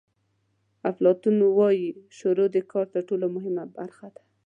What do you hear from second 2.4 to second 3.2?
د کار تر